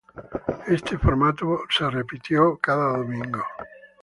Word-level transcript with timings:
Este 0.67 0.97
formato 0.97 1.59
fue 1.69 1.91
repetido 1.91 2.57
cada 2.57 2.97
domingo. 2.97 3.43